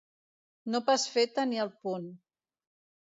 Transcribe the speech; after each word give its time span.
No 0.75 0.81
pas 0.87 1.05
feta 1.17 1.45
ni 1.51 1.63
al 1.65 1.73
punt. 1.85 2.09